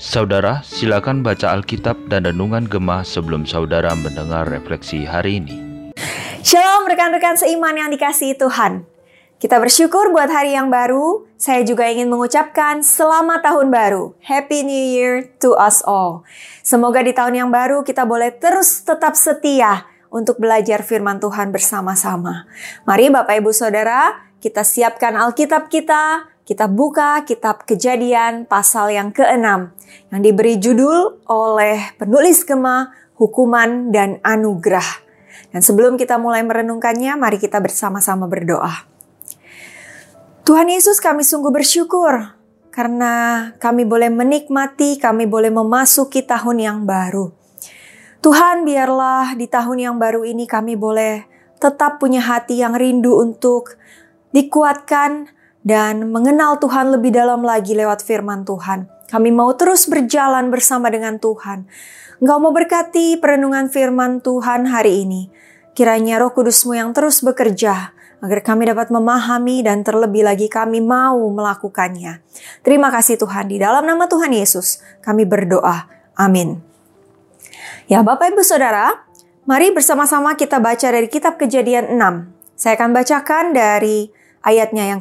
[0.00, 5.56] Saudara, silakan baca Alkitab dan Renungan Gemah sebelum saudara mendengar refleksi hari ini.
[6.40, 8.88] Shalom rekan-rekan seiman yang dikasihi Tuhan.
[9.36, 11.28] Kita bersyukur buat hari yang baru.
[11.36, 14.16] Saya juga ingin mengucapkan selamat tahun baru.
[14.24, 16.24] Happy New Year to us all.
[16.64, 22.48] Semoga di tahun yang baru kita boleh terus tetap setia untuk belajar firman Tuhan bersama-sama.
[22.88, 29.70] Mari Bapak Ibu Saudara, kita siapkan Alkitab kita, kita buka kitab kejadian pasal yang ke-6
[30.10, 35.06] yang diberi judul oleh penulis Gema Hukuman dan Anugerah.
[35.54, 38.82] Dan sebelum kita mulai merenungkannya, mari kita bersama-sama berdoa.
[40.42, 42.34] Tuhan Yesus kami sungguh bersyukur
[42.74, 47.30] karena kami boleh menikmati, kami boleh memasuki tahun yang baru.
[48.26, 51.30] Tuhan biarlah di tahun yang baru ini kami boleh
[51.62, 53.78] tetap punya hati yang rindu untuk
[54.34, 55.30] dikuatkan,
[55.60, 58.88] dan mengenal Tuhan lebih dalam lagi lewat firman Tuhan.
[59.10, 61.66] Kami mau terus berjalan bersama dengan Tuhan.
[62.22, 65.32] Engkau mau berkati perenungan firman Tuhan hari ini.
[65.74, 71.16] Kiranya roh kudusmu yang terus bekerja agar kami dapat memahami dan terlebih lagi kami mau
[71.32, 72.20] melakukannya.
[72.60, 75.88] Terima kasih Tuhan, di dalam nama Tuhan Yesus kami berdoa.
[76.20, 76.60] Amin.
[77.88, 79.08] Ya Bapak Ibu Saudara,
[79.48, 82.60] mari bersama-sama kita baca dari kitab kejadian 6.
[82.60, 84.12] Saya akan bacakan dari
[84.44, 85.00] ayatnya yang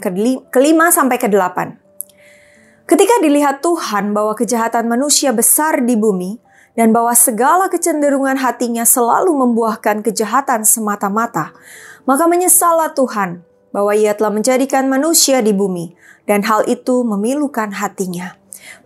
[0.51, 1.79] kelima sampai ke delapan.
[2.89, 6.41] Ketika dilihat Tuhan bahwa kejahatan manusia besar di bumi
[6.73, 11.53] dan bahwa segala kecenderungan hatinya selalu membuahkan kejahatan semata-mata,
[12.09, 15.93] maka menyesallah Tuhan bahwa ia telah menjadikan manusia di bumi
[16.25, 18.33] dan hal itu memilukan hatinya.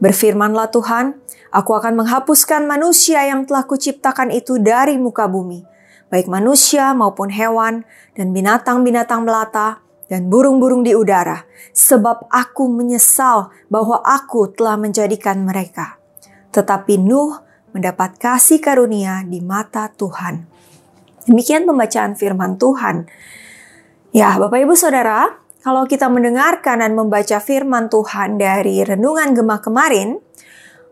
[0.04, 1.20] Berfirmanlah Tuhan,
[1.56, 5.64] aku akan menghapuskan manusia yang telah kuciptakan itu dari muka bumi,
[6.12, 7.88] baik manusia maupun hewan
[8.20, 15.98] dan binatang-binatang melata, dan burung-burung di udara, sebab aku menyesal bahwa aku telah menjadikan mereka.
[16.54, 17.40] Tetapi Nuh
[17.73, 20.46] mendapat kasih karunia di mata Tuhan.
[21.25, 23.08] Demikian pembacaan firman Tuhan.
[24.14, 30.20] Ya, Bapak Ibu Saudara, kalau kita mendengarkan dan membaca firman Tuhan dari renungan gemah kemarin,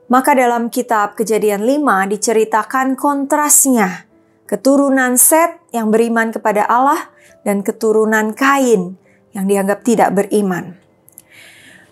[0.08, 4.08] maka dalam kitab Kejadian 5 diceritakan kontrasnya
[4.48, 7.12] keturunan Set yang beriman kepada Allah
[7.48, 9.01] dan keturunan Kain
[9.32, 10.76] yang dianggap tidak beriman.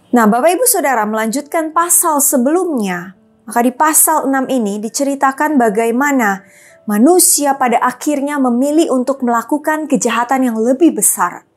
[0.09, 3.13] Nah, Bapak Ibu Saudara melanjutkan pasal sebelumnya.
[3.45, 6.45] Maka di pasal 6 ini diceritakan bagaimana
[6.85, 11.49] manusia pada akhirnya memilih untuk melakukan kejahatan yang lebih besar.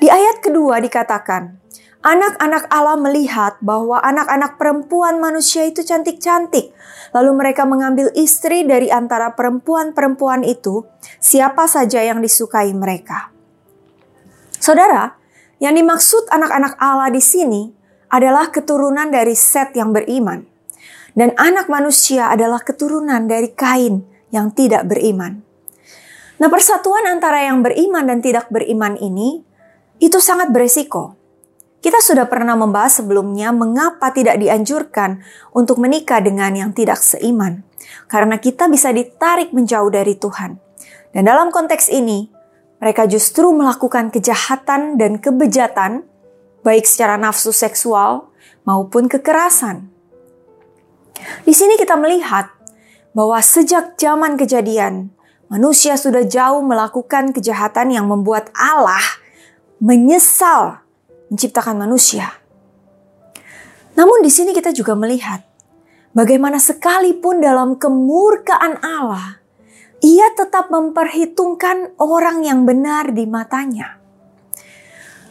[0.00, 1.60] Di ayat kedua dikatakan,
[2.04, 6.72] anak-anak Allah melihat bahwa anak-anak perempuan manusia itu cantik-cantik.
[7.12, 10.84] Lalu mereka mengambil istri dari antara perempuan-perempuan itu,
[11.20, 13.33] siapa saja yang disukai mereka.
[14.64, 15.20] Saudara,
[15.60, 17.68] yang dimaksud anak-anak Allah di sini
[18.08, 20.40] adalah keturunan dari Set yang beriman.
[21.12, 25.44] Dan anak manusia adalah keturunan dari Kain yang tidak beriman.
[26.40, 29.44] Nah, persatuan antara yang beriman dan tidak beriman ini
[30.00, 31.12] itu sangat beresiko.
[31.84, 35.20] Kita sudah pernah membahas sebelumnya mengapa tidak dianjurkan
[35.52, 37.60] untuk menikah dengan yang tidak seiman.
[38.08, 40.56] Karena kita bisa ditarik menjauh dari Tuhan.
[41.12, 42.33] Dan dalam konteks ini,
[42.84, 46.04] mereka justru melakukan kejahatan dan kebejatan,
[46.60, 48.28] baik secara nafsu seksual
[48.68, 49.88] maupun kekerasan.
[51.48, 52.52] Di sini kita melihat
[53.16, 55.08] bahwa sejak zaman kejadian,
[55.48, 59.00] manusia sudah jauh melakukan kejahatan yang membuat Allah
[59.80, 60.84] menyesal
[61.32, 62.36] menciptakan manusia.
[63.96, 65.40] Namun di sini kita juga melihat
[66.12, 69.40] bagaimana sekalipun dalam kemurkaan Allah,
[70.04, 73.96] ia tetap memperhitungkan orang yang benar di matanya.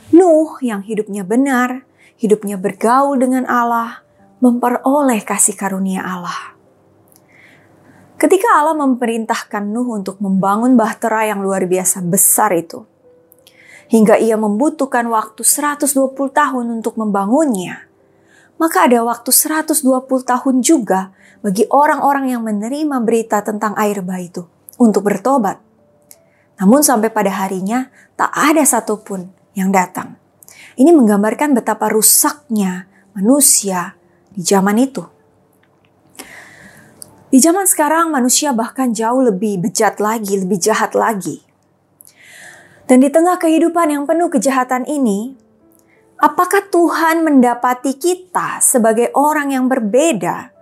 [0.09, 1.85] Nuh yang hidupnya benar,
[2.17, 4.01] hidupnya bergaul dengan Allah,
[4.41, 6.57] memperoleh kasih karunia Allah.
[8.17, 12.81] Ketika Allah memerintahkan Nuh untuk membangun bahtera yang luar biasa besar itu,
[13.93, 17.85] hingga ia membutuhkan waktu 120 tahun untuk membangunnya,
[18.57, 19.85] maka ada waktu 120
[20.25, 21.13] tahun juga
[21.45, 25.59] bagi orang-orang yang menerima berita tentang air bah itu untuk bertobat.
[26.61, 29.27] Namun sampai pada harinya tak ada satupun
[29.57, 30.17] yang datang.
[30.73, 33.93] Ini menggambarkan betapa rusaknya manusia
[34.33, 35.03] di zaman itu.
[37.33, 41.41] Di zaman sekarang manusia bahkan jauh lebih bejat lagi, lebih jahat lagi.
[42.85, 45.33] Dan di tengah kehidupan yang penuh kejahatan ini,
[46.21, 50.52] apakah Tuhan mendapati kita sebagai orang yang berbeda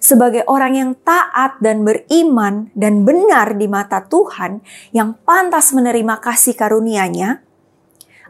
[0.00, 4.64] sebagai orang yang taat dan beriman dan benar di mata Tuhan
[4.96, 7.44] yang pantas menerima kasih karunia-Nya?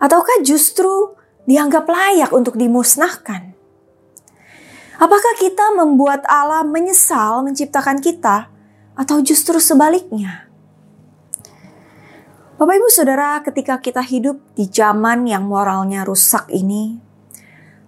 [0.02, 1.14] Ataukah justru
[1.46, 3.54] dianggap layak untuk dimusnahkan?
[5.00, 8.52] Apakah kita membuat Allah menyesal menciptakan kita,
[9.00, 10.50] atau justru sebaliknya?
[12.60, 17.00] Bapak, ibu, saudara, ketika kita hidup di zaman yang moralnya rusak ini,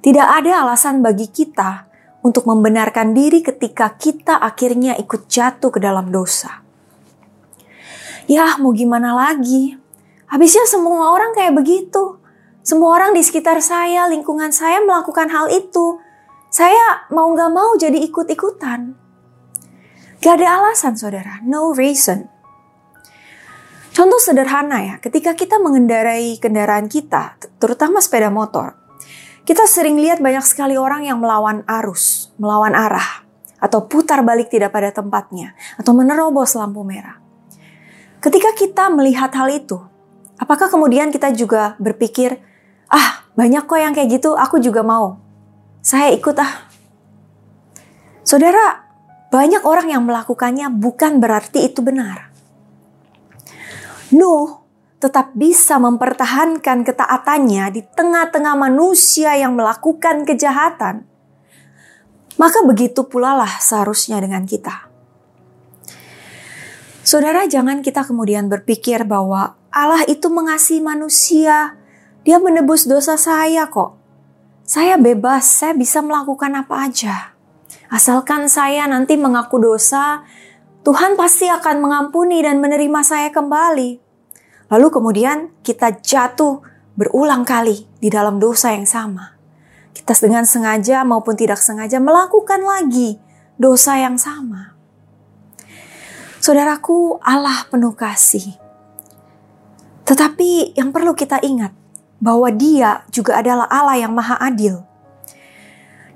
[0.00, 1.91] tidak ada alasan bagi kita
[2.22, 6.62] untuk membenarkan diri ketika kita akhirnya ikut jatuh ke dalam dosa.
[8.30, 9.74] Ya, mau gimana lagi?
[10.30, 12.22] Habisnya semua orang kayak begitu.
[12.62, 15.98] Semua orang di sekitar saya, lingkungan saya melakukan hal itu.
[16.46, 18.94] Saya mau gak mau jadi ikut-ikutan.
[20.22, 22.30] Gak ada alasan saudara, no reason.
[23.92, 28.78] Contoh sederhana ya, ketika kita mengendarai kendaraan kita, terutama sepeda motor,
[29.42, 33.26] kita sering lihat banyak sekali orang yang melawan arus, melawan arah,
[33.58, 37.18] atau putar balik tidak pada tempatnya, atau menerobos lampu merah.
[38.22, 39.82] Ketika kita melihat hal itu,
[40.38, 42.38] apakah kemudian kita juga berpikir,
[42.86, 45.18] ah banyak kok yang kayak gitu, aku juga mau.
[45.82, 46.70] Saya ikut ah.
[48.22, 48.86] Saudara,
[49.34, 52.30] banyak orang yang melakukannya bukan berarti itu benar.
[54.14, 54.61] Nuh
[55.02, 61.02] tetap bisa mempertahankan ketaatannya di tengah-tengah manusia yang melakukan kejahatan,
[62.38, 64.86] maka begitu pula lah seharusnya dengan kita.
[67.02, 71.74] Saudara, jangan kita kemudian berpikir bahwa Allah itu mengasihi manusia,
[72.22, 73.98] Dia menebus dosa saya kok.
[74.62, 77.34] Saya bebas, saya bisa melakukan apa aja.
[77.90, 80.22] Asalkan saya nanti mengaku dosa,
[80.86, 84.11] Tuhan pasti akan mengampuni dan menerima saya kembali.
[84.72, 86.64] Lalu kemudian kita jatuh
[86.96, 89.36] berulang kali di dalam dosa yang sama.
[89.92, 93.20] Kita dengan sengaja maupun tidak sengaja melakukan lagi
[93.60, 94.72] dosa yang sama.
[96.40, 98.56] Saudaraku, Allah penuh kasih.
[100.08, 101.70] Tetapi yang perlu kita ingat
[102.18, 104.82] bahwa Dia juga adalah Allah yang Maha Adil.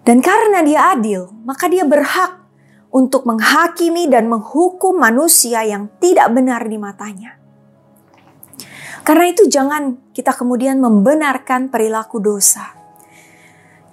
[0.03, 2.43] Dan karena Dia adil, maka Dia berhak
[2.91, 7.37] untuk menghakimi dan menghukum manusia yang tidak benar di matanya.
[9.06, 12.75] Karena itu, jangan kita kemudian membenarkan perilaku dosa.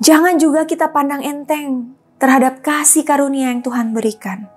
[0.02, 4.50] Jangan juga kita pandang enteng terhadap kasih karunia yang Tuhan berikan.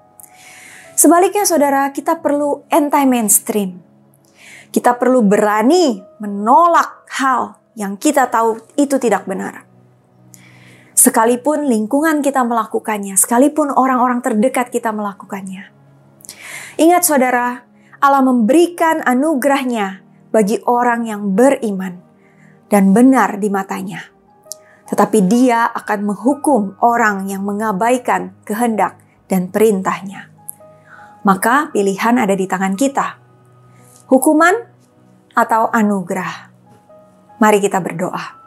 [0.97, 3.77] Sebaliknya, saudara, kita perlu anti-mainstream.
[4.73, 9.69] Kita perlu berani menolak hal yang kita tahu itu tidak benar.
[10.97, 15.69] Sekalipun lingkungan kita melakukannya, sekalipun orang-orang terdekat kita melakukannya.
[16.81, 17.69] Ingat saudara,
[18.01, 21.95] Allah memberikan anugerahnya bagi orang yang beriman
[22.67, 24.03] dan benar di matanya.
[24.87, 30.31] Tetapi dia akan menghukum orang yang mengabaikan kehendak dan perintahnya.
[31.27, 33.19] Maka pilihan ada di tangan kita.
[34.07, 34.55] Hukuman
[35.35, 36.55] atau anugerah.
[37.43, 38.39] Mari kita berdoa.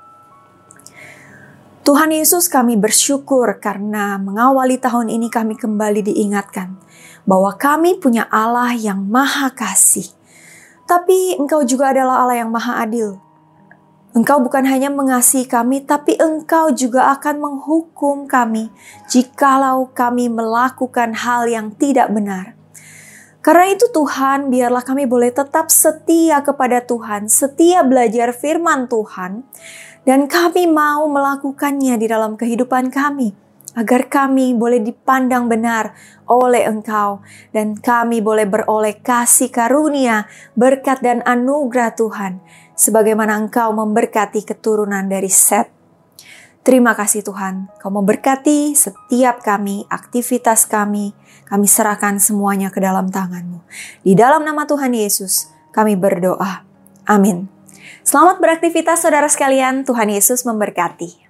[1.84, 6.78] Tuhan Yesus kami bersyukur karena mengawali tahun ini kami kembali diingatkan
[7.26, 10.19] bahwa kami punya Allah yang maha kasih.
[10.90, 13.22] Tapi engkau juga adalah Allah yang maha adil.
[14.18, 18.74] Engkau bukan hanya mengasihi kami, tapi engkau juga akan menghukum kami
[19.06, 22.58] jikalau kami melakukan hal yang tidak benar.
[23.46, 29.46] Karena itu Tuhan, biarlah kami boleh tetap setia kepada Tuhan, setia belajar firman Tuhan,
[30.10, 33.38] dan kami mau melakukannya di dalam kehidupan kami
[33.80, 35.96] agar kami boleh dipandang benar
[36.28, 37.24] oleh Engkau
[37.56, 42.44] dan kami boleh beroleh kasih karunia, berkat dan anugerah Tuhan
[42.76, 45.72] sebagaimana Engkau memberkati keturunan dari Set.
[46.60, 51.16] Terima kasih Tuhan, Kau memberkati setiap kami, aktivitas kami,
[51.48, 53.64] kami serahkan semuanya ke dalam tangan-Mu.
[54.04, 56.68] Di dalam nama Tuhan Yesus, kami berdoa.
[57.08, 57.48] Amin.
[58.04, 61.29] Selamat beraktivitas saudara sekalian, Tuhan Yesus memberkati.